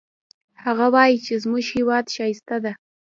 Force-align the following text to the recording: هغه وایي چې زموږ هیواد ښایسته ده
هغه 0.63 0.85
وایي 0.95 1.17
چې 1.25 1.33
زموږ 1.43 1.63
هیواد 1.75 2.05
ښایسته 2.15 2.57
ده 2.63 2.73